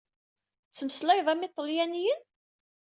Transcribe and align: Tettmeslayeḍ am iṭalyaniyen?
Tettmeslayeḍ 0.65 1.27
am 1.33 1.45
iṭalyaniyen? 1.47 2.21